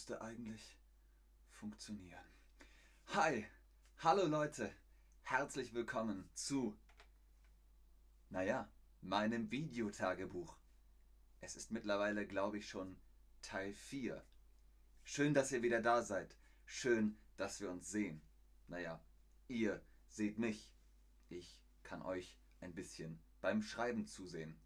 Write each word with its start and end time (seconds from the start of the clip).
Müsste 0.00 0.22
eigentlich 0.22 0.78
funktionieren. 1.50 2.24
Hi, 3.08 3.44
hallo 3.98 4.24
Leute, 4.24 4.74
herzlich 5.20 5.74
willkommen 5.74 6.26
zu, 6.32 6.74
naja, 8.30 8.72
meinem 9.02 9.50
Videotagebuch. 9.50 10.56
Es 11.42 11.54
ist 11.54 11.70
mittlerweile, 11.70 12.26
glaube 12.26 12.56
ich, 12.56 12.66
schon 12.66 12.98
Teil 13.42 13.74
4. 13.74 14.24
Schön, 15.04 15.34
dass 15.34 15.52
ihr 15.52 15.60
wieder 15.60 15.82
da 15.82 16.00
seid. 16.00 16.34
Schön, 16.64 17.18
dass 17.36 17.60
wir 17.60 17.70
uns 17.70 17.90
sehen. 17.90 18.22
Naja, 18.68 19.04
ihr 19.48 19.84
seht 20.08 20.38
mich. 20.38 20.72
Ich 21.28 21.60
kann 21.82 22.00
euch 22.00 22.38
ein 22.62 22.74
bisschen 22.74 23.20
beim 23.42 23.60
Schreiben 23.60 24.06
zusehen. 24.06 24.58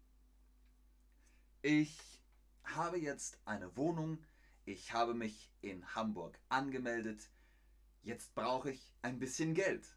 Ich 1.61 2.21
habe 2.63 2.97
jetzt 2.97 3.37
eine 3.43 3.75
Wohnung. 3.75 4.23
Ich 4.67 4.93
habe 4.93 5.13
mich 5.13 5.51
in 5.61 5.85
Hamburg 5.93 6.39
angemeldet. 6.49 7.29
Jetzt 8.01 8.33
brauche 8.33 8.71
ich 8.71 8.93
ein 9.03 9.19
bisschen 9.19 9.53
Geld. 9.53 9.95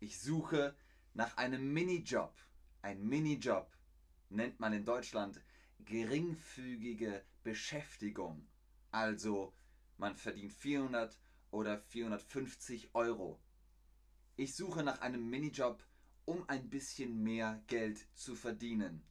Ich 0.00 0.20
suche 0.20 0.76
nach 1.12 1.36
einem 1.36 1.72
Minijob. 1.72 2.34
Ein 2.82 3.06
Minijob 3.06 3.70
nennt 4.30 4.58
man 4.58 4.72
in 4.72 4.84
Deutschland 4.84 5.40
geringfügige 5.78 7.24
Beschäftigung. 7.44 8.48
Also 8.90 9.54
man 9.96 10.16
verdient 10.16 10.52
400 10.52 11.16
oder 11.52 11.78
450 11.78 12.96
Euro. 12.96 13.40
Ich 14.34 14.56
suche 14.56 14.82
nach 14.82 15.02
einem 15.02 15.30
Minijob, 15.30 15.86
um 16.24 16.48
ein 16.48 16.68
bisschen 16.68 17.22
mehr 17.22 17.62
Geld 17.68 18.08
zu 18.16 18.34
verdienen. 18.34 19.06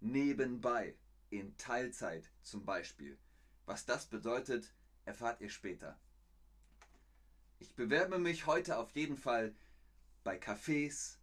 Nebenbei, 0.00 0.98
in 1.30 1.56
Teilzeit 1.56 2.30
zum 2.42 2.66
Beispiel. 2.66 3.18
Was 3.66 3.84
das 3.84 4.06
bedeutet, 4.06 4.72
erfahrt 5.04 5.40
ihr 5.40 5.50
später. 5.50 5.98
Ich 7.58 7.74
bewerbe 7.74 8.18
mich 8.18 8.46
heute 8.46 8.78
auf 8.78 8.92
jeden 8.92 9.16
Fall 9.16 9.54
bei 10.22 10.38
Cafés, 10.38 11.16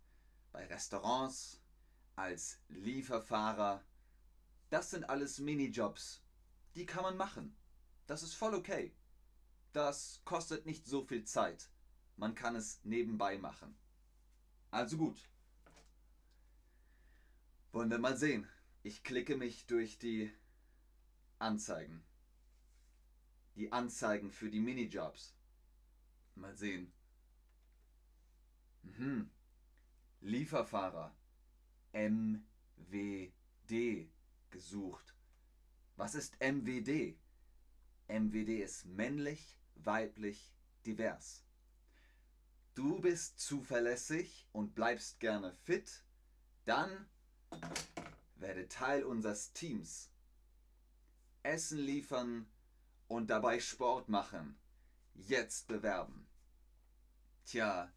bei 0.51 0.65
Restaurants, 0.65 1.61
als 2.15 2.59
Lieferfahrer. 2.67 3.83
Das 4.69 4.91
sind 4.91 5.09
alles 5.09 5.39
Minijobs. 5.39 6.21
Die 6.75 6.85
kann 6.85 7.03
man 7.03 7.17
machen. 7.17 7.55
Das 8.07 8.23
ist 8.23 8.33
voll 8.33 8.53
okay. 8.53 8.93
Das 9.71 10.21
kostet 10.25 10.65
nicht 10.65 10.85
so 10.85 11.03
viel 11.03 11.23
Zeit. 11.23 11.69
Man 12.17 12.35
kann 12.35 12.55
es 12.55 12.79
nebenbei 12.83 13.37
machen. 13.37 13.75
Also 14.69 14.97
gut. 14.97 15.29
Wollen 17.71 17.89
wir 17.89 17.99
mal 17.99 18.17
sehen. 18.17 18.47
Ich 18.83 19.03
klicke 19.03 19.37
mich 19.37 19.65
durch 19.65 19.97
die 19.97 20.31
Anzeigen. 21.39 22.03
Die 23.55 23.71
Anzeigen 23.71 24.31
für 24.31 24.49
die 24.49 24.59
Minijobs. 24.59 25.35
Mal 26.35 26.55
sehen. 26.55 26.91
Mhm. 28.81 29.29
Lieferfahrer. 30.21 31.15
MWD 31.93 32.41
gesucht. 34.49 35.15
Was 35.95 36.15
ist 36.15 36.39
MWD? 36.39 37.15
MWD 38.07 38.61
ist 38.63 38.85
männlich, 38.85 39.57
weiblich, 39.75 40.53
divers. 40.85 41.43
Du 42.73 42.99
bist 42.99 43.39
zuverlässig 43.39 44.47
und 44.51 44.73
bleibst 44.73 45.19
gerne 45.19 45.53
fit, 45.53 46.03
dann 46.65 47.07
werde 48.35 48.67
Teil 48.67 49.03
unseres 49.03 49.53
Teams. 49.53 50.09
Essen 51.43 51.77
liefern 51.77 52.47
und 53.13 53.29
dabei 53.29 53.59
Sport 53.59 54.09
machen. 54.09 54.57
Jetzt 55.13 55.67
bewerben. 55.67 56.27
Tja, 57.45 57.93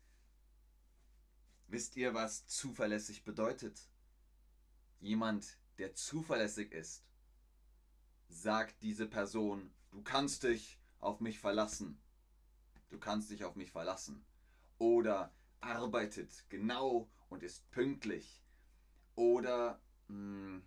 wisst 1.68 1.96
ihr, 1.96 2.12
was 2.12 2.46
zuverlässig 2.46 3.24
bedeutet? 3.24 3.80
Jemand, 5.00 5.58
der 5.78 5.94
zuverlässig 5.94 6.70
ist, 6.72 7.02
sagt 8.28 8.82
diese 8.82 9.06
Person, 9.06 9.72
du 9.90 10.02
kannst 10.02 10.42
dich 10.42 10.78
auf 10.98 11.20
mich 11.20 11.38
verlassen. 11.38 11.98
Du 12.90 12.98
kannst 12.98 13.30
dich 13.30 13.44
auf 13.44 13.56
mich 13.56 13.72
verlassen. 13.72 14.22
Oder 14.76 15.34
arbeitet 15.60 16.44
genau 16.50 17.10
und 17.30 17.42
ist 17.42 17.70
pünktlich. 17.70 18.44
Oder 19.14 19.80
mh, 20.08 20.14
hm, 20.14 20.66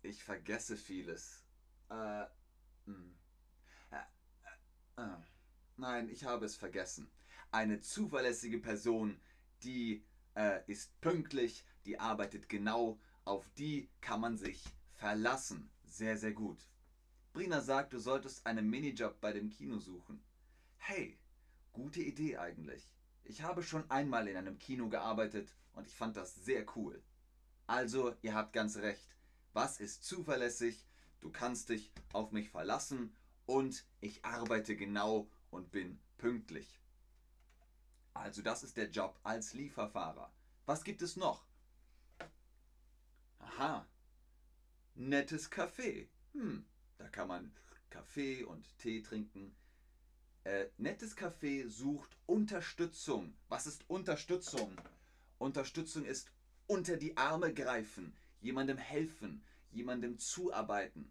ich 0.00 0.24
vergesse 0.24 0.78
vieles. 0.78 1.44
Äh, 1.90 2.24
hm. 2.86 3.19
Äh, 5.00 5.16
nein, 5.76 6.08
ich 6.08 6.24
habe 6.24 6.46
es 6.46 6.56
vergessen. 6.56 7.10
Eine 7.50 7.80
zuverlässige 7.80 8.58
Person, 8.58 9.18
die 9.62 10.04
äh, 10.34 10.60
ist 10.66 11.00
pünktlich, 11.00 11.64
die 11.86 11.98
arbeitet 11.98 12.48
genau, 12.48 12.98
auf 13.24 13.48
die 13.58 13.88
kann 14.00 14.20
man 14.20 14.36
sich 14.36 14.62
verlassen. 14.92 15.70
Sehr, 15.84 16.16
sehr 16.16 16.32
gut. 16.32 16.68
Brina 17.32 17.60
sagt, 17.60 17.92
du 17.92 17.98
solltest 17.98 18.46
einen 18.46 18.68
Minijob 18.68 19.20
bei 19.20 19.32
dem 19.32 19.50
Kino 19.50 19.78
suchen. 19.78 20.22
Hey, 20.78 21.18
gute 21.72 22.00
Idee 22.00 22.38
eigentlich. 22.38 22.92
Ich 23.24 23.42
habe 23.42 23.62
schon 23.62 23.88
einmal 23.90 24.28
in 24.28 24.36
einem 24.36 24.58
Kino 24.58 24.88
gearbeitet 24.88 25.54
und 25.74 25.86
ich 25.86 25.94
fand 25.94 26.16
das 26.16 26.34
sehr 26.34 26.64
cool. 26.76 27.02
Also, 27.66 28.14
ihr 28.22 28.34
habt 28.34 28.52
ganz 28.52 28.76
recht. 28.78 29.16
Was 29.52 29.80
ist 29.80 30.04
zuverlässig? 30.04 30.84
Du 31.20 31.30
kannst 31.30 31.68
dich 31.68 31.92
auf 32.12 32.32
mich 32.32 32.50
verlassen 32.50 33.14
und 33.50 33.84
ich 34.00 34.24
arbeite 34.24 34.76
genau 34.76 35.28
und 35.50 35.72
bin 35.72 35.98
pünktlich. 36.18 36.78
Also 38.14 38.42
das 38.42 38.62
ist 38.62 38.76
der 38.76 38.90
Job 38.90 39.18
als 39.24 39.54
Lieferfahrer. 39.54 40.32
Was 40.66 40.84
gibt 40.84 41.02
es 41.02 41.16
noch? 41.16 41.44
Aha. 43.40 43.88
Nettes 44.94 45.50
Café. 45.50 46.06
Hm, 46.32 46.64
da 46.98 47.08
kann 47.08 47.26
man 47.26 47.52
Kaffee 47.90 48.44
und 48.44 48.78
Tee 48.78 49.02
trinken. 49.02 49.52
Äh, 50.44 50.66
nettes 50.78 51.16
Café 51.16 51.68
sucht 51.68 52.16
Unterstützung. 52.26 53.34
Was 53.48 53.66
ist 53.66 53.82
Unterstützung? 53.90 54.80
Unterstützung 55.38 56.04
ist 56.04 56.30
unter 56.68 56.96
die 56.96 57.16
Arme 57.16 57.52
greifen, 57.52 58.16
jemandem 58.40 58.78
helfen, 58.78 59.42
jemandem 59.72 60.18
zuarbeiten. 60.20 61.10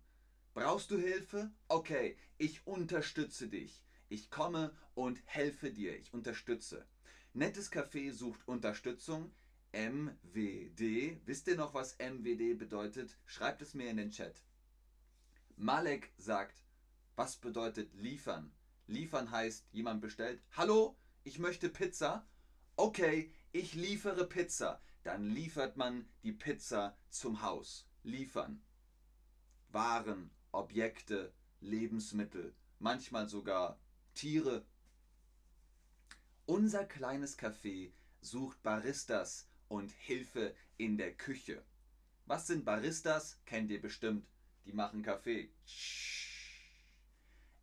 Brauchst 0.53 0.91
du 0.91 0.97
Hilfe? 0.97 1.51
Okay, 1.67 2.17
ich 2.37 2.65
unterstütze 2.65 3.47
dich. 3.47 3.83
Ich 4.09 4.29
komme 4.29 4.75
und 4.95 5.21
helfe 5.25 5.71
dir. 5.71 5.97
Ich 5.97 6.13
unterstütze. 6.13 6.85
Nettes 7.33 7.71
Café 7.71 8.11
sucht 8.11 8.47
Unterstützung. 8.47 9.31
MWD. 9.71 11.21
Wisst 11.25 11.47
ihr 11.47 11.55
noch, 11.55 11.75
was 11.75 11.97
MWD 11.99 12.57
bedeutet? 12.57 13.17
Schreibt 13.25 13.61
es 13.61 13.75
mir 13.75 13.89
in 13.89 13.97
den 13.97 14.09
Chat. 14.09 14.41
Malek 15.55 16.11
sagt, 16.17 16.63
was 17.15 17.35
bedeutet 17.35 17.93
liefern? 17.93 18.51
Liefern 18.87 19.29
heißt, 19.29 19.67
jemand 19.71 20.01
bestellt, 20.01 20.41
hallo, 20.53 20.97
ich 21.23 21.37
möchte 21.37 21.69
Pizza. 21.69 22.25
Okay, 22.75 23.31
ich 23.51 23.75
liefere 23.75 24.25
Pizza. 24.25 24.81
Dann 25.03 25.29
liefert 25.29 25.77
man 25.77 26.07
die 26.23 26.31
Pizza 26.31 26.97
zum 27.09 27.41
Haus. 27.43 27.87
Liefern. 28.03 28.63
Waren, 29.67 30.31
Objekte, 30.51 31.33
Lebensmittel, 31.61 32.55
manchmal 32.79 33.29
sogar 33.29 33.79
Tiere. 34.13 34.65
Unser 36.45 36.85
kleines 36.85 37.37
Café 37.37 37.91
sucht 38.21 38.61
Baristas 38.63 39.47
und 39.67 39.91
Hilfe 39.91 40.55
in 40.77 40.97
der 40.97 41.13
Küche. 41.15 41.63
Was 42.25 42.47
sind 42.47 42.65
Baristas? 42.65 43.39
Kennt 43.45 43.71
ihr 43.71 43.81
bestimmt. 43.81 44.27
Die 44.65 44.73
machen 44.73 45.03
Kaffee. 45.03 45.51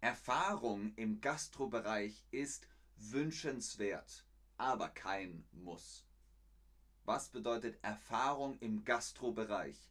Erfahrung 0.00 0.92
im 0.96 1.20
Gastrobereich 1.20 2.24
ist 2.30 2.68
wünschenswert, 2.96 4.24
aber 4.56 4.88
kein 4.88 5.44
Muss. 5.52 6.04
Was 7.04 7.28
bedeutet 7.28 7.78
Erfahrung 7.82 8.58
im 8.58 8.84
Gastrobereich? 8.84 9.90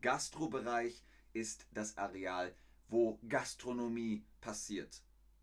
Gastrobereich 0.00 1.02
ist 1.32 1.66
das 1.70 1.96
Areal, 1.96 2.54
wo 2.88 3.18
Gastronomie 3.28 4.24
passiert. 4.40 5.02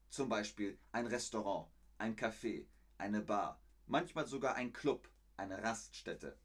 Zum 0.09 0.30
Beispiel 0.30 0.77
ein 0.91 1.07
Restaurant, 1.07 1.68
ein 1.97 2.15
Café, 2.15 2.65
eine 2.97 3.21
Bar, 3.21 3.62
manchmal 3.88 4.25
sogar 4.27 4.56
ein 4.56 4.74
Club, 4.74 5.09
eine 5.38 5.63
Raststätte. 5.63 6.38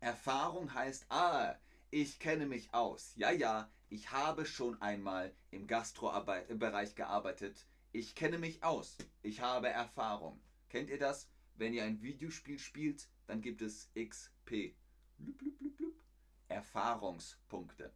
Erfahrung 0.00 0.74
heißt, 0.74 1.06
ah, 1.10 1.54
ich 1.90 2.18
kenne 2.18 2.46
mich 2.46 2.72
aus. 2.74 3.12
Ja, 3.16 3.30
ja, 3.30 3.70
ich 3.88 4.10
habe 4.10 4.46
schon 4.46 4.80
einmal 4.80 5.34
im 5.50 5.66
Gastrobereich 5.66 6.94
gearbeitet. 6.94 7.66
Ich 7.92 8.14
kenne 8.14 8.38
mich 8.38 8.64
aus. 8.64 8.96
Ich 9.22 9.42
habe 9.42 9.68
Erfahrung. 9.68 10.40
Kennt 10.70 10.88
ihr 10.88 10.98
das? 10.98 11.28
Wenn 11.54 11.74
ihr 11.74 11.84
ein 11.84 12.00
Videospiel 12.00 12.58
spielt, 12.58 13.08
dann 13.26 13.42
gibt 13.42 13.60
es 13.60 13.90
XP. 13.94 14.74
Blub, 15.18 15.38
blub, 15.38 15.58
blub, 15.58 15.94
Erfahrungspunkte. 16.48 17.92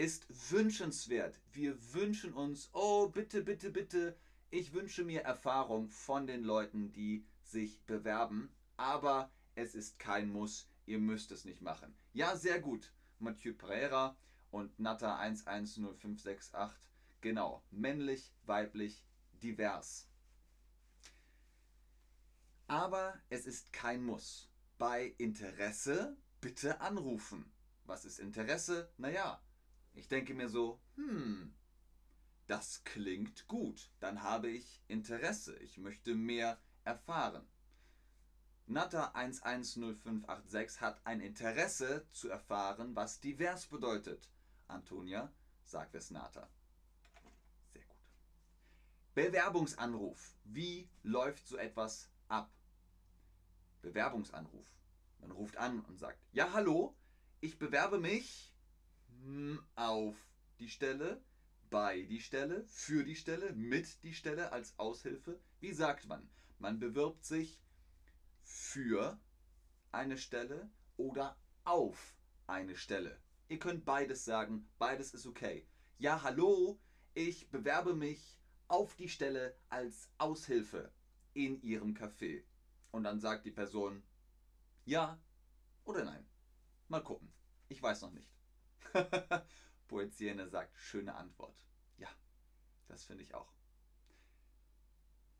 Ist 0.00 0.50
wünschenswert. 0.50 1.38
Wir 1.52 1.76
wünschen 1.92 2.32
uns, 2.32 2.70
oh 2.72 3.10
bitte, 3.10 3.42
bitte, 3.42 3.68
bitte, 3.68 4.16
ich 4.48 4.72
wünsche 4.72 5.04
mir 5.04 5.20
Erfahrung 5.20 5.90
von 5.90 6.26
den 6.26 6.42
Leuten, 6.42 6.90
die 6.90 7.26
sich 7.44 7.82
bewerben, 7.82 8.50
aber 8.78 9.30
es 9.56 9.74
ist 9.74 9.98
kein 9.98 10.32
Muss, 10.32 10.70
ihr 10.86 10.98
müsst 10.98 11.32
es 11.32 11.44
nicht 11.44 11.60
machen. 11.60 11.94
Ja, 12.14 12.34
sehr 12.34 12.60
gut. 12.60 12.94
Mathieu 13.18 13.52
Pereira 13.52 14.16
und 14.50 14.80
Natta 14.80 15.18
110568. 15.18 16.80
Genau, 17.20 17.62
männlich, 17.70 18.32
weiblich, 18.46 19.04
divers. 19.42 20.08
Aber 22.68 23.20
es 23.28 23.44
ist 23.44 23.70
kein 23.74 24.02
Muss. 24.02 24.48
Bei 24.78 25.14
Interesse 25.18 26.16
bitte 26.40 26.80
anrufen. 26.80 27.52
Was 27.84 28.06
ist 28.06 28.18
Interesse? 28.18 28.90
Naja, 28.96 29.42
ich 29.94 30.08
denke 30.08 30.34
mir 30.34 30.48
so, 30.48 30.80
hm, 30.96 31.54
das 32.46 32.82
klingt 32.84 33.46
gut. 33.46 33.92
Dann 34.00 34.22
habe 34.22 34.50
ich 34.50 34.82
Interesse. 34.88 35.56
Ich 35.58 35.78
möchte 35.78 36.14
mehr 36.14 36.60
erfahren. 36.84 37.46
Natter 38.66 39.14
110586 39.14 40.80
hat 40.80 41.00
ein 41.04 41.20
Interesse 41.20 42.06
zu 42.12 42.28
erfahren, 42.28 42.94
was 42.94 43.20
divers 43.20 43.66
bedeutet. 43.66 44.30
Antonia, 44.68 45.32
sagt 45.64 45.94
es 45.94 46.10
Nata. 46.10 46.48
Sehr 47.72 47.84
gut. 47.84 47.96
Bewerbungsanruf. 49.14 50.36
Wie 50.44 50.88
läuft 51.02 51.46
so 51.46 51.56
etwas 51.56 52.10
ab? 52.28 52.52
Bewerbungsanruf. 53.82 54.66
Man 55.18 55.30
ruft 55.32 55.56
an 55.56 55.80
und 55.80 55.98
sagt, 55.98 56.18
ja 56.32 56.52
hallo, 56.52 56.96
ich 57.40 57.58
bewerbe 57.58 57.98
mich 57.98 58.49
auf 59.74 60.16
die 60.58 60.68
Stelle, 60.68 61.22
bei 61.70 62.02
die 62.02 62.20
Stelle, 62.20 62.64
für 62.64 63.04
die 63.04 63.14
Stelle, 63.14 63.52
mit 63.52 64.02
die 64.02 64.14
Stelle 64.14 64.52
als 64.52 64.78
Aushilfe. 64.78 65.40
Wie 65.60 65.72
sagt 65.72 66.06
man? 66.06 66.28
Man 66.58 66.78
bewirbt 66.78 67.24
sich 67.24 67.62
für 68.42 69.18
eine 69.92 70.18
Stelle 70.18 70.70
oder 70.96 71.38
auf 71.64 72.16
eine 72.46 72.76
Stelle. 72.76 73.20
Ihr 73.48 73.58
könnt 73.58 73.84
beides 73.84 74.24
sagen, 74.24 74.68
beides 74.78 75.14
ist 75.14 75.26
okay. 75.26 75.66
Ja, 75.98 76.22
hallo, 76.22 76.78
ich 77.14 77.50
bewerbe 77.50 77.94
mich 77.94 78.38
auf 78.68 78.94
die 78.94 79.08
Stelle 79.08 79.56
als 79.68 80.10
Aushilfe 80.18 80.92
in 81.34 81.60
Ihrem 81.62 81.94
Café. 81.94 82.44
Und 82.90 83.04
dann 83.04 83.20
sagt 83.20 83.46
die 83.46 83.50
Person 83.50 84.02
ja 84.84 85.20
oder 85.84 86.04
nein. 86.04 86.26
Mal 86.88 87.02
gucken. 87.02 87.32
Ich 87.68 87.82
weiß 87.82 88.02
noch 88.02 88.12
nicht. 88.12 88.39
Poeziene 89.88 90.48
sagt 90.48 90.76
schöne 90.76 91.14
Antwort. 91.14 91.66
Ja, 91.98 92.08
das 92.88 93.04
finde 93.04 93.24
ich 93.24 93.34
auch. 93.34 93.52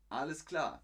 Alles 0.09 0.45
klar. 0.45 0.83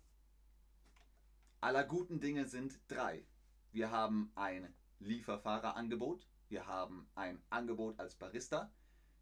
Aller 1.60 1.84
guten 1.84 2.20
Dinge 2.20 2.48
sind 2.48 2.80
drei. 2.88 3.26
Wir 3.72 3.92
haben 3.92 4.32
ein 4.36 4.74
Lieferfahrerangebot. 5.00 6.28
Wir 6.50 6.66
haben 6.66 7.10
ein 7.16 7.42
Angebot 7.50 8.00
als 8.00 8.16
Barista. 8.16 8.72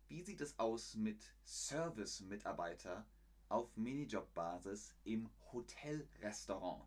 Wie 0.08 0.22
sieht 0.22 0.42
es 0.42 0.60
aus 0.60 0.94
mit 0.94 1.34
Service-Mitarbeiter 1.44 3.06
auf 3.50 3.76
Minijob-Basis 3.76 4.94
im 5.04 5.30
Hotelrestaurant? 5.52 6.86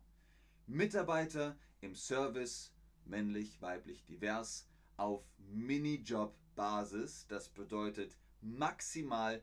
Mitarbeiter 0.67 1.57
im 1.81 1.95
Service, 1.95 2.73
männlich, 3.03 3.61
weiblich, 3.61 4.05
divers, 4.05 4.67
auf 4.95 5.25
Minijob-Basis. 5.37 6.48
Das 6.59 7.47
bedeutet 7.47 8.17
maximal 8.41 9.41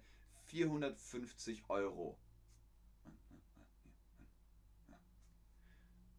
450 0.48 1.64
Euro 1.70 2.18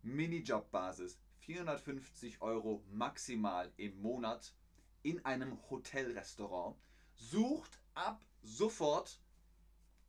Minijob-Basis 0.02 1.20
450 1.42 2.42
Euro 2.42 2.84
maximal 2.90 3.72
im 3.78 4.02
Monat 4.02 4.56
in 5.04 5.24
einem 5.24 5.60
Hotelrestaurant. 5.70 6.76
Sucht 7.14 7.80
ab 7.94 8.26
sofort 8.42 9.22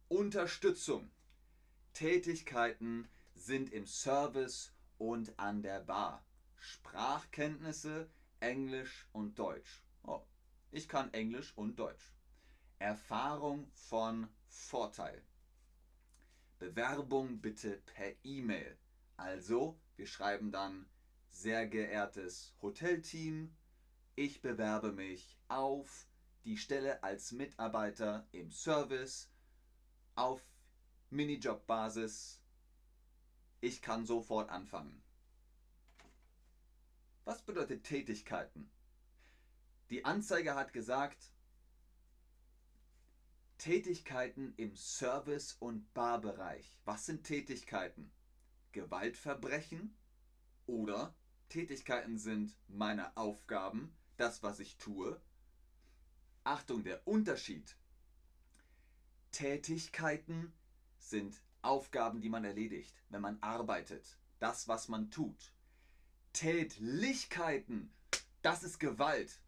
Unterstützung. 0.09 1.11
Tätigkeiten 1.93 3.07
sind 3.35 3.75
im 3.75 3.87
Service 3.87 4.73
und 4.97 5.39
an 5.39 5.61
der 5.61 5.81
Bar. 5.81 6.25
Sprachkenntnisse 6.57 8.09
Englisch 8.41 9.07
und 9.13 9.39
Deutsch. 9.39 9.83
Oh, 10.05 10.23
ich 10.71 10.89
kann 10.89 11.13
Englisch 11.13 11.57
und 11.57 11.79
Deutsch. 11.79 12.13
Erfahrung 12.79 13.71
von 13.73 14.29
Vorteil. 14.49 15.23
Bewerbung 16.59 17.41
bitte 17.41 17.79
per 17.87 18.13
E-Mail. 18.25 18.79
Also 19.17 19.79
wir 19.97 20.07
schreiben 20.07 20.53
dann, 20.53 20.89
sehr 21.29 21.67
geehrtes 21.67 22.55
Hotelteam, 22.63 23.55
ich 24.17 24.43
bewerbe 24.43 24.93
mich 24.93 25.39
auf 25.49 26.09
die 26.45 26.57
Stelle 26.57 27.03
als 27.03 27.33
Mitarbeiter 27.33 28.27
im 28.33 28.51
Service 28.51 29.31
auf 30.15 30.43
Minijob-Basis. 31.11 32.43
Ich 33.61 33.83
kann 33.83 34.07
sofort 34.07 34.51
anfangen. 34.51 35.03
Was 37.25 37.43
bedeutet 37.43 37.85
Tätigkeiten? 37.85 38.71
Die 39.91 40.05
Anzeige 40.05 40.55
hat 40.55 40.73
gesagt, 40.73 41.33
Tätigkeiten 43.57 44.53
im 44.57 44.77
Service- 44.77 45.57
und 45.59 45.93
Barbereich. 45.95 46.79
Was 46.85 47.07
sind 47.07 47.25
Tätigkeiten? 47.25 48.13
Gewaltverbrechen 48.73 49.97
oder 50.67 51.15
Tätigkeiten 51.49 52.19
sind 52.19 52.55
meine 52.69 53.17
Aufgaben, 53.17 53.97
das, 54.19 54.43
was 54.43 54.61
ich 54.61 54.77
tue. 54.77 55.21
Achtung, 56.45 56.85
der 56.85 57.07
Unterschied. 57.07 57.77
Tätigkeiten 59.33 60.53
sind 60.99 61.41
Aufgaben, 61.63 62.21
die 62.21 62.29
man 62.29 62.45
erledigt, 62.45 63.03
wenn 63.09 63.23
man 63.23 63.43
arbeitet, 63.43 64.19
das, 64.39 64.69
was 64.69 64.89
man 64.89 65.11
tut. 65.11 65.53
Tätlichkeiten, 66.35 67.91
das 68.43 68.63
ist 68.63 68.79
Gewalt. 68.79 69.41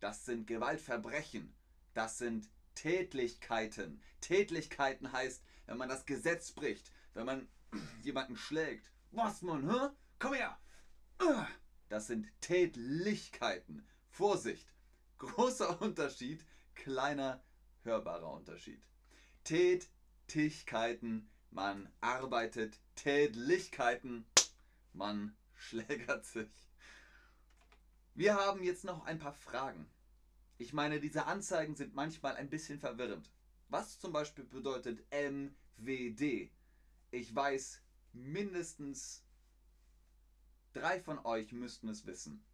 Das 0.00 0.24
sind 0.24 0.46
Gewaltverbrechen. 0.46 1.54
Das 1.94 2.18
sind 2.18 2.48
Tätlichkeiten. 2.74 4.00
Tätlichkeiten 4.20 5.12
heißt, 5.12 5.42
wenn 5.66 5.76
man 5.76 5.88
das 5.88 6.06
Gesetz 6.06 6.52
bricht, 6.52 6.92
wenn 7.14 7.26
man 7.26 7.48
jemanden 8.02 8.36
schlägt. 8.36 8.90
Was, 9.10 9.42
Mann, 9.42 9.68
hä? 9.68 9.88
Komm 10.18 10.34
her! 10.34 10.58
Das 11.88 12.06
sind 12.06 12.28
Tätlichkeiten. 12.40 13.86
Vorsicht! 14.10 14.72
Großer 15.18 15.80
Unterschied, 15.82 16.44
kleiner 16.74 17.42
hörbarer 17.82 18.32
Unterschied. 18.32 18.82
Tätigkeiten, 19.44 21.28
man 21.50 21.90
arbeitet. 22.00 22.78
Tätlichkeiten, 22.94 24.26
man 24.92 25.36
schlägert 25.54 26.24
sich. 26.24 26.67
Wir 28.18 28.34
haben 28.34 28.64
jetzt 28.64 28.82
noch 28.82 29.04
ein 29.06 29.20
paar 29.20 29.32
Fragen. 29.32 29.88
Ich 30.56 30.72
meine, 30.72 30.98
diese 30.98 31.26
Anzeigen 31.26 31.76
sind 31.76 31.94
manchmal 31.94 32.34
ein 32.34 32.50
bisschen 32.50 32.80
verwirrend. 32.80 33.30
Was 33.68 34.00
zum 34.00 34.12
Beispiel 34.12 34.42
bedeutet 34.42 35.06
MWD? 35.12 36.50
Ich 37.12 37.32
weiß, 37.32 37.80
mindestens 38.12 39.22
drei 40.72 41.00
von 41.00 41.24
euch 41.24 41.52
müssten 41.52 41.88
es 41.88 42.06
wissen. 42.06 42.44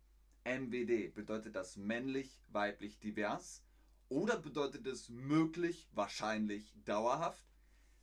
MWD 0.44 1.14
bedeutet 1.14 1.56
das 1.56 1.78
männlich, 1.78 2.42
weiblich, 2.48 3.00
divers 3.00 3.64
oder 4.10 4.38
bedeutet 4.38 4.86
es 4.86 5.08
möglich, 5.08 5.88
wahrscheinlich, 5.92 6.74
dauerhaft? 6.84 7.50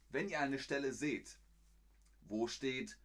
Wenn 0.09 0.29
ihr 0.29 0.39
eine 0.39 0.57
Stelle 0.57 0.93
seht, 0.93 1.37
wo 2.21 2.47
steht, 2.47 2.97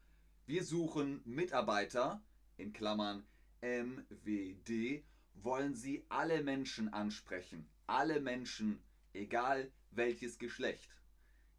wir 0.47 0.65
suchen 0.65 1.21
Mitarbeiter, 1.27 2.23
in 2.57 2.73
Klammern 2.73 3.27
MWD, 3.61 5.05
wollen 5.35 5.75
sie 5.75 6.05
alle 6.09 6.43
Menschen 6.43 6.93
ansprechen. 6.93 7.69
Alle 7.87 8.21
Menschen, 8.21 8.83
egal 9.13 9.71
welches 9.91 10.39
Geschlecht. 10.39 10.91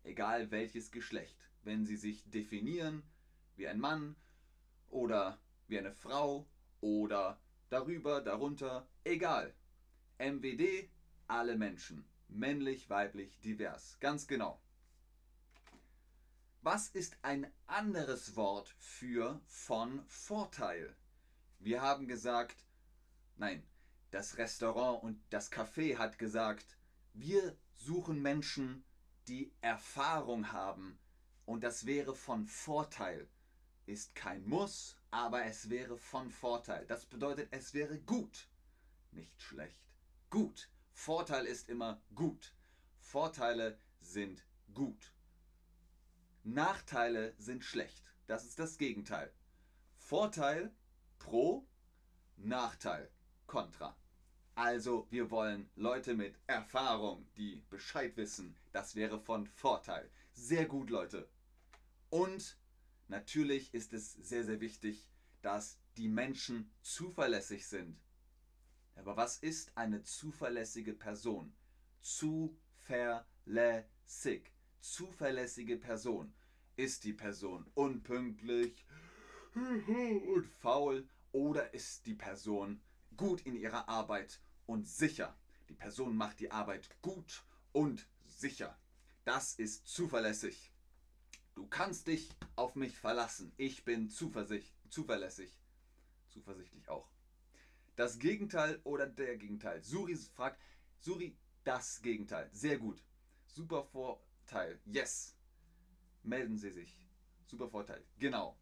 Egal 0.03 0.51
welches 0.51 0.91
Geschlecht 0.91 1.47
wenn 1.67 1.85
sie 1.85 1.97
sich 1.97 2.23
definieren 2.31 3.03
wie 3.57 3.67
ein 3.67 3.79
Mann 3.79 4.15
oder 4.89 5.37
wie 5.67 5.77
eine 5.77 5.91
Frau 5.91 6.47
oder 6.79 7.39
darüber, 7.69 8.21
darunter, 8.21 8.87
egal. 9.03 9.53
MWD, 10.17 10.89
alle 11.27 11.57
Menschen. 11.57 12.05
Männlich, 12.29 12.89
weiblich, 12.89 13.39
divers. 13.41 13.97
Ganz 13.99 14.27
genau. 14.27 14.61
Was 16.61 16.87
ist 16.89 17.17
ein 17.21 17.51
anderes 17.65 18.35
Wort 18.35 18.75
für 18.79 19.41
von 19.45 20.03
Vorteil? 20.07 20.95
Wir 21.59 21.81
haben 21.81 22.07
gesagt, 22.07 22.65
nein, 23.35 23.67
das 24.11 24.37
Restaurant 24.37 25.03
und 25.03 25.21
das 25.29 25.51
Café 25.51 25.97
hat 25.97 26.17
gesagt, 26.17 26.77
wir 27.13 27.57
suchen 27.75 28.21
Menschen, 28.21 28.83
die 29.27 29.51
Erfahrung 29.61 30.51
haben 30.51 30.99
und 31.45 31.63
das 31.63 31.85
wäre 31.85 32.15
von 32.15 32.45
Vorteil. 32.47 33.27
Ist 33.85 34.15
kein 34.15 34.45
Muss, 34.45 34.97
aber 35.11 35.45
es 35.45 35.69
wäre 35.69 35.97
von 35.97 36.29
Vorteil. 36.29 36.85
Das 36.87 37.05
bedeutet, 37.05 37.47
es 37.51 37.73
wäre 37.73 37.99
gut, 37.99 38.49
nicht 39.11 39.41
schlecht. 39.41 39.81
Gut. 40.29 40.69
Vorteil 40.91 41.45
ist 41.45 41.69
immer 41.69 42.01
gut. 42.15 42.53
Vorteile 42.99 43.79
sind 43.99 44.45
gut. 44.73 45.13
Nachteile 46.43 47.33
sind 47.37 47.63
schlecht. 47.63 48.03
Das 48.25 48.45
ist 48.45 48.59
das 48.59 48.77
Gegenteil. 48.77 49.31
Vorteil 49.95 50.75
pro, 51.19 51.67
Nachteil 52.37 53.09
kontra. 53.45 53.95
Also 54.55 55.07
wir 55.11 55.29
wollen 55.29 55.69
Leute 55.75 56.15
mit 56.15 56.35
Erfahrung, 56.47 57.27
die 57.37 57.63
Bescheid 57.69 58.17
wissen. 58.17 58.55
Das 58.71 58.95
wäre 58.95 59.19
von 59.19 59.45
Vorteil. 59.45 60.09
Sehr 60.33 60.65
gut, 60.65 60.89
Leute. 60.89 61.29
Und 62.09 62.57
natürlich 63.07 63.73
ist 63.73 63.93
es 63.93 64.13
sehr, 64.13 64.43
sehr 64.43 64.59
wichtig, 64.59 65.11
dass 65.41 65.77
die 65.95 66.07
Menschen 66.07 66.71
zuverlässig 66.81 67.67
sind. 67.67 67.99
Aber 68.95 69.15
was 69.15 69.37
ist 69.37 69.71
eine 69.77 70.01
zuverlässige 70.03 70.93
Person? 70.93 71.53
Zuverlässig. 72.01 72.55
Zuverlässige 74.79 75.77
Person. 75.77 76.33
Ist 76.75 77.03
die 77.03 77.13
Person 77.13 77.65
unpünktlich 77.73 78.85
und 79.57 80.45
faul 80.45 81.07
oder 81.31 81.73
ist 81.73 82.05
die 82.05 82.13
Person 82.13 82.81
gut 83.15 83.41
in 83.41 83.55
ihrer 83.55 83.89
Arbeit 83.89 84.39
und 84.65 84.87
sicher? 84.87 85.35
Die 85.69 85.73
Person 85.73 86.15
macht 86.15 86.39
die 86.39 86.51
Arbeit 86.51 86.89
gut 87.01 87.43
und 87.71 88.07
sicher. 88.25 88.77
Das 89.25 89.55
ist 89.55 89.87
zuverlässig. 89.87 90.71
Du 91.55 91.67
kannst 91.67 92.07
dich 92.07 92.29
auf 92.55 92.75
mich 92.75 92.97
verlassen. 92.97 93.51
Ich 93.57 93.83
bin 93.83 94.09
zuversicht, 94.09 94.73
zuverlässig. 94.89 95.51
Zuversichtlich 96.29 96.87
auch. 96.87 97.09
Das 97.95 98.19
Gegenteil 98.19 98.79
oder 98.83 99.07
der 99.07 99.37
Gegenteil? 99.37 99.81
Suri 99.81 100.15
fragt, 100.15 100.61
Suri, 100.99 101.35
das 101.63 102.01
Gegenteil. 102.01 102.49
Sehr 102.53 102.77
gut. 102.77 103.03
Super 103.47 103.83
Vorteil. 103.83 104.79
Yes. 104.85 105.35
Melden 106.21 106.57
Sie 106.57 106.71
sich. 106.71 106.95
Super 107.47 107.69
Vorteil. 107.69 108.03
Genau. 108.19 108.55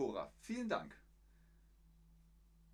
Cora, 0.00 0.32
vielen 0.40 0.66
Dank. 0.66 0.96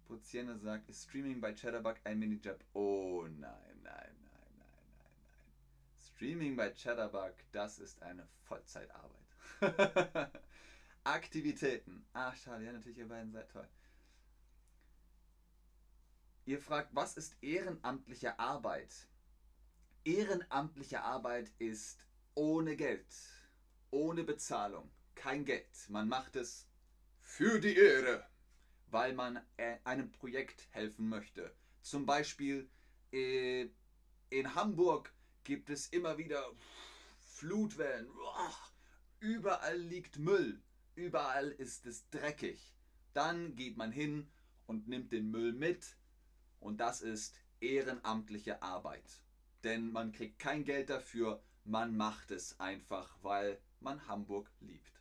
Pozienne 0.05 0.57
sagt, 0.57 0.89
ist 0.89 1.09
Streaming 1.09 1.41
bei 1.41 1.53
Chatterbug 1.53 1.97
ein 2.05 2.21
Minijob? 2.21 2.65
Oh 2.73 3.27
nein, 3.27 3.41
nein, 3.41 3.83
nein, 3.83 4.15
nein, 4.23 4.55
nein, 4.61 4.93
nein. 4.97 5.11
Streaming 5.99 6.55
bei 6.55 6.71
Chatterbug, 6.71 7.35
das 7.51 7.81
ist 7.81 8.01
eine 8.01 8.29
Vollzeitarbeit. 8.45 9.27
Aktivitäten. 11.03 12.07
Ah, 12.13 12.33
schade, 12.33 12.65
ja, 12.65 12.71
natürlich, 12.71 12.99
ihr 12.99 13.09
beiden 13.09 13.33
seid 13.33 13.51
toll. 13.51 13.69
Ihr 16.45 16.61
fragt, 16.61 16.95
was 16.95 17.17
ist 17.17 17.37
ehrenamtliche 17.43 18.39
Arbeit? 18.39 19.09
Ehrenamtliche 20.05 21.03
Arbeit 21.03 21.51
ist 21.59 22.07
ohne 22.37 22.77
Geld, 22.77 23.13
ohne 23.91 24.23
Bezahlung, 24.23 24.89
kein 25.17 25.45
Geld. 25.45 25.89
Man 25.89 26.07
macht 26.07 26.37
es 26.37 26.69
für 27.27 27.59
die 27.59 27.77
Ehre, 27.77 28.25
weil 28.87 29.13
man 29.13 29.45
äh, 29.57 29.79
einem 29.85 30.11
Projekt 30.13 30.69
helfen 30.71 31.09
möchte. 31.09 31.53
Zum 31.83 32.07
Beispiel 32.07 32.71
äh, 33.13 33.69
in 34.31 34.55
Hamburg 34.55 35.13
gibt 35.43 35.69
es 35.69 35.89
immer 35.89 36.17
wieder 36.19 36.43
Flutwellen. 37.19 38.09
Überall 39.19 39.77
liegt 39.77 40.19
Müll. 40.19 40.63
Überall 40.95 41.51
ist 41.51 41.85
es 41.85 42.09
dreckig. 42.11 42.75
Dann 43.13 43.57
geht 43.57 43.77
man 43.77 43.91
hin 43.91 44.31
und 44.67 44.89
nimmt 44.89 45.13
den 45.13 45.31
Müll 45.31 45.53
mit. 45.53 45.97
Und 46.61 46.79
das 46.79 47.03
ist 47.03 47.35
ehrenamtliche 47.61 48.63
Arbeit. 48.63 49.21
Denn 49.65 49.91
man 49.91 50.13
kriegt 50.13 50.39
kein 50.39 50.65
Geld 50.65 50.91
dafür, 50.91 51.43
man 51.65 51.97
macht 51.97 52.31
es 52.31 52.59
einfach, 52.61 53.19
weil 53.23 53.61
man 53.81 54.07
Hamburg 54.07 54.51
liebt. 54.61 54.96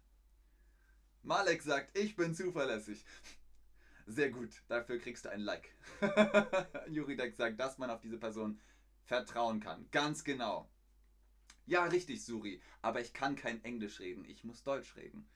Malek 1.26 1.64
sagt, 1.64 1.98
ich 1.98 2.16
bin 2.16 2.36
zuverlässig. 2.36 3.04
Sehr 4.06 4.30
gut, 4.30 4.62
dafür 4.68 5.00
kriegst 5.00 5.26
du 5.26 5.30
ein 5.32 5.42
Like. 5.42 5.72
Juridek 6.88 7.34
sagt, 7.36 7.60
dass 7.60 7.80
man 7.80 7.90
auf 7.90 8.00
diese 8.02 8.20
Person 8.20 8.60
vertrauen 9.06 9.60
kann. 9.60 9.88
Ganz 9.90 10.24
genau. 10.24 10.70
Ja, 11.66 11.86
richtig, 11.86 12.24
Suri, 12.24 12.62
aber 12.84 13.02
ich 13.02 13.12
kann 13.12 13.36
kein 13.36 13.64
Englisch 13.64 14.00
reden, 14.00 14.24
ich 14.26 14.44
muss 14.44 14.62
Deutsch 14.62 14.96
reden. 14.98 15.28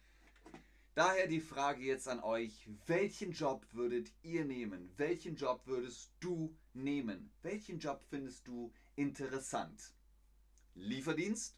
Daher 0.93 1.25
die 1.25 1.39
Frage 1.39 1.81
jetzt 1.81 2.08
an 2.08 2.19
euch, 2.19 2.69
welchen 2.86 3.31
Job 3.31 3.65
würdet 3.72 4.12
ihr 4.22 4.46
nehmen? 4.46 4.93
Welchen 4.98 5.38
Job 5.38 5.65
würdest 5.65 6.12
du 6.19 6.55
nehmen? 6.74 7.31
Welchen 7.41 7.79
Job 7.79 8.03
findest 8.12 8.48
du 8.48 8.72
interessant? 8.96 9.96
Lieferdienst? 10.75 11.58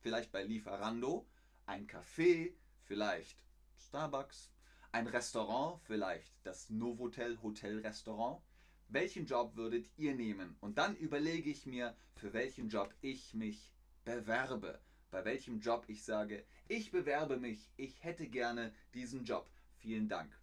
Vielleicht 0.00 0.32
bei 0.32 0.42
Lieferando? 0.42 1.26
Ein 1.66 1.86
Café? 1.86 2.54
Vielleicht 2.84 3.42
Starbucks? 3.78 4.50
Ein 4.90 5.06
Restaurant? 5.06 5.80
Vielleicht 5.84 6.34
das 6.44 6.68
Novotel 6.68 7.40
Hotel 7.42 7.78
Restaurant? 7.80 8.42
Welchen 8.88 9.24
Job 9.24 9.56
würdet 9.56 9.88
ihr 9.96 10.14
nehmen? 10.14 10.56
Und 10.60 10.78
dann 10.78 10.96
überlege 10.96 11.50
ich 11.50 11.64
mir, 11.64 11.96
für 12.14 12.32
welchen 12.32 12.68
Job 12.68 12.94
ich 13.00 13.32
mich 13.32 13.72
bewerbe, 14.04 14.80
bei 15.10 15.24
welchem 15.24 15.60
Job 15.60 15.84
ich 15.88 16.04
sage, 16.04 16.44
ich 16.68 16.90
bewerbe 16.90 17.38
mich, 17.38 17.70
ich 17.76 18.02
hätte 18.02 18.28
gerne 18.28 18.74
diesen 18.94 19.24
Job. 19.24 19.50
Vielen 19.78 20.08
Dank. 20.08 20.38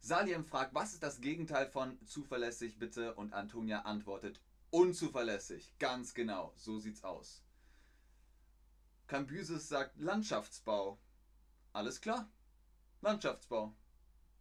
Saliem 0.00 0.44
fragt, 0.44 0.74
was 0.74 0.94
ist 0.94 1.02
das 1.02 1.20
Gegenteil 1.20 1.66
von 1.66 2.00
zuverlässig 2.06 2.78
bitte? 2.78 3.14
Und 3.14 3.32
Antonia 3.32 3.82
antwortet, 3.82 4.40
unzuverlässig. 4.70 5.74
Ganz 5.78 6.14
genau, 6.14 6.52
so 6.56 6.78
sieht's 6.78 7.04
aus. 7.04 7.42
Cambyses 9.10 9.68
sagt 9.68 9.98
Landschaftsbau. 9.98 10.96
Alles 11.72 12.00
klar. 12.00 12.30
Landschaftsbau. 13.00 13.74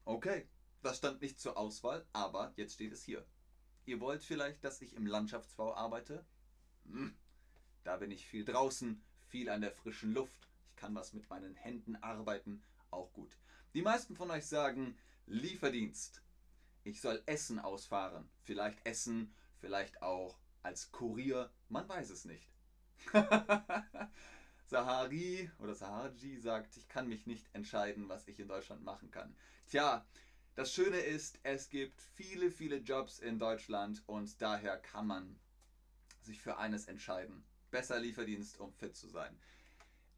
Okay, 0.06 0.48
das 0.84 0.98
stand 0.98 1.24
nicht 1.24 1.40
zur 1.40 1.58
Auswahl, 1.58 2.06
aber 2.14 2.54
jetzt 2.56 2.76
steht 2.76 2.94
es 2.94 3.04
hier. 3.04 3.26
Ihr 3.88 4.00
wollt 4.00 4.22
vielleicht, 4.22 4.64
dass 4.64 4.84
ich 4.84 4.94
im 4.94 5.08
Landschaftsbau 5.08 5.74
arbeite? 5.74 6.24
Hm, 6.86 7.18
da 7.84 7.98
bin 7.98 8.12
ich 8.12 8.28
viel 8.28 8.46
draußen, 8.46 9.04
viel 9.26 9.50
an 9.50 9.62
der 9.62 9.72
frischen 9.72 10.14
Luft. 10.14 10.48
Ich 10.70 10.76
kann 10.76 10.94
was 10.94 11.14
mit 11.14 11.28
meinen 11.32 11.56
Händen 11.56 11.96
arbeiten, 11.96 12.62
auch 12.92 13.12
gut. 13.12 13.40
Die 13.74 13.82
meisten 13.82 14.16
von 14.16 14.30
euch 14.30 14.46
sagen 14.46 14.96
Lieferdienst. 15.26 16.22
Ich 16.84 17.02
soll 17.02 17.24
Essen 17.26 17.58
ausfahren. 17.58 18.30
Vielleicht 18.44 18.86
Essen, 18.86 19.34
vielleicht 19.58 20.04
auch 20.04 20.38
als 20.62 20.92
Kurier, 20.92 21.52
man 21.70 21.90
weiß 21.90 22.12
es 22.12 22.26
nicht. 22.26 22.54
Sahari 24.70 25.50
oder 25.60 25.74
Saharji 25.74 26.38
sagt, 26.38 26.78
ich 26.78 26.88
kann 26.88 27.08
mich 27.08 27.26
nicht 27.26 27.48
entscheiden, 27.54 28.08
was 28.08 28.28
ich 28.28 28.40
in 28.40 28.48
Deutschland 28.48 28.84
machen 28.84 29.10
kann. 29.12 29.36
Tja, 29.68 30.06
das 30.56 30.74
Schöne 30.74 31.00
ist, 31.00 31.40
es 31.44 31.70
gibt 31.70 32.02
viele, 32.02 32.52
viele 32.52 32.78
Jobs 32.78 33.20
in 33.20 33.40
Deutschland 33.40 34.04
und 34.06 34.42
daher 34.42 34.78
kann 34.78 35.08
man 35.08 35.40
sich 36.22 36.40
für 36.40 36.58
eines 36.58 36.86
entscheiden 36.86 37.44
besser 37.72 38.00
Lieferdienst, 38.00 38.60
um 38.60 38.72
fit 38.74 38.96
zu 38.96 39.08
sein. 39.08 39.38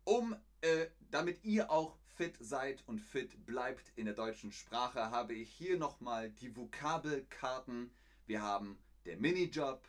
Um, 0.04 0.36
äh, 0.62 0.88
damit 1.10 1.44
ihr 1.44 1.70
auch 1.70 1.98
fit 2.16 2.36
seid 2.40 2.84
und 2.88 3.00
fit 3.00 3.46
bleibt 3.46 3.92
in 3.96 4.06
der 4.06 4.14
deutschen 4.14 4.52
Sprache, 4.52 5.12
habe 5.12 5.34
ich 5.34 5.52
hier 5.52 5.78
nochmal 5.78 6.30
die 6.30 6.56
Vokabelkarten. 6.56 7.92
Wir 8.26 8.42
haben 8.42 8.80
der 9.06 9.18
Minijob, 9.18 9.88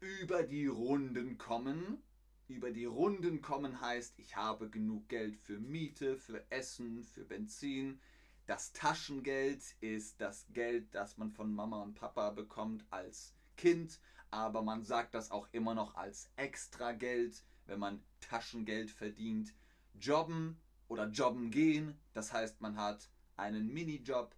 über 0.00 0.42
die 0.42 0.66
Runden 0.66 1.38
kommen. 1.38 2.02
Über 2.48 2.70
die 2.70 2.84
Runden 2.84 3.42
kommen 3.42 3.80
heißt, 3.80 4.18
ich 4.18 4.36
habe 4.36 4.70
genug 4.70 5.08
Geld 5.08 5.36
für 5.36 5.58
Miete, 5.58 6.16
für 6.16 6.44
Essen, 6.50 7.02
für 7.04 7.24
Benzin. 7.24 8.00
Das 8.46 8.72
Taschengeld 8.72 9.62
ist 9.80 10.20
das 10.20 10.46
Geld, 10.52 10.94
das 10.94 11.18
man 11.18 11.32
von 11.32 11.52
Mama 11.52 11.82
und 11.82 11.94
Papa 11.94 12.30
bekommt 12.30 12.84
als 12.90 13.34
Kind 13.56 13.98
aber 14.30 14.62
man 14.62 14.84
sagt 14.84 15.14
das 15.14 15.30
auch 15.30 15.48
immer 15.52 15.74
noch 15.74 15.94
als 15.94 16.30
Extrageld, 16.36 17.42
wenn 17.66 17.78
man 17.78 18.02
Taschengeld 18.20 18.90
verdient. 18.90 19.54
Jobben 19.98 20.60
oder 20.88 21.08
jobben 21.08 21.50
gehen, 21.50 21.98
das 22.12 22.32
heißt, 22.32 22.60
man 22.60 22.76
hat 22.76 23.08
einen 23.36 23.72
Minijob. 23.72 24.34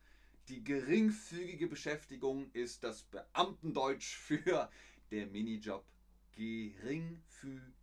Die 0.49 0.63
geringfügige 0.65 1.67
Beschäftigung 1.67 2.51
ist 2.53 2.85
das 2.85 3.03
Beamtendeutsch 3.03 4.17
für 4.17 4.71
der 5.11 5.27
Minijob. 5.27 5.85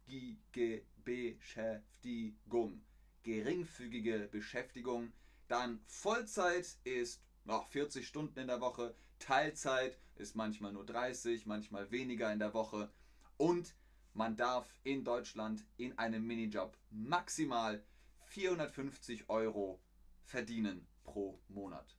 Geringfügige 0.08 0.86
Beschäftigung. 1.04 2.82
Geringfügige 3.24 4.30
Beschäftigung. 4.32 5.12
Dann 5.48 5.82
Vollzeit 5.88 6.78
ist 6.84 7.24
noch 7.44 7.68
40 7.68 8.08
Stunden 8.08 8.40
in 8.40 8.48
der 8.48 8.62
Woche. 8.62 8.96
Teilzeit 9.20 9.98
ist 10.16 10.36
manchmal 10.36 10.74
nur 10.74 10.86
30, 10.86 11.46
manchmal 11.46 11.90
weniger 11.92 12.32
in 12.32 12.40
der 12.40 12.54
Woche. 12.54 12.92
Und 13.38 13.76
man 14.14 14.36
darf 14.36 14.74
in 14.84 15.04
Deutschland 15.04 15.66
in 15.78 15.98
einem 15.98 16.26
Minijob 16.26 16.78
maximal 16.92 17.84
450 18.28 19.30
Euro 19.30 19.82
verdienen 20.24 20.88
pro 21.04 21.40
Monat. 21.48 21.98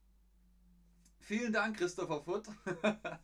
Vielen 1.19 1.53
Dank, 1.53 1.77
Christopher 1.77 2.23
Futt. 2.23 2.47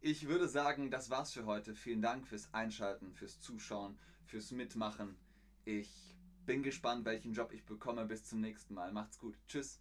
Ich 0.00 0.28
würde 0.28 0.46
sagen, 0.46 0.90
das 0.90 1.10
war's 1.10 1.32
für 1.32 1.46
heute. 1.46 1.74
Vielen 1.74 2.00
Dank 2.02 2.28
fürs 2.28 2.52
Einschalten, 2.54 3.12
fürs 3.12 3.40
Zuschauen, 3.40 3.98
fürs 4.26 4.50
Mitmachen. 4.50 5.16
Ich 5.64 6.14
bin 6.44 6.62
gespannt, 6.62 7.04
welchen 7.04 7.32
Job 7.32 7.52
ich 7.52 7.64
bekomme. 7.64 8.04
Bis 8.04 8.24
zum 8.24 8.40
nächsten 8.40 8.74
Mal. 8.74 8.92
Macht's 8.92 9.18
gut. 9.18 9.36
Tschüss. 9.48 9.80